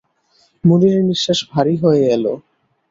[0.63, 2.25] মুনিরের নিঃশ্বাস ভারি হয়ে এল।